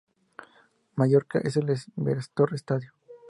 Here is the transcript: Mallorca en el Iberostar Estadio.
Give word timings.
Mallorca 0.95 1.39
en 1.43 1.69
el 1.69 1.77
Iberostar 1.95 2.51
Estadio. 2.55 2.91